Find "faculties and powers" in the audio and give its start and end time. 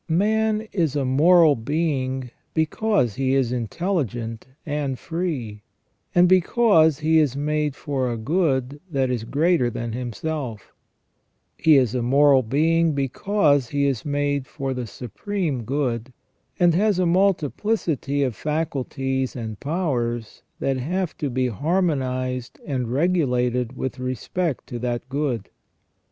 18.35-20.41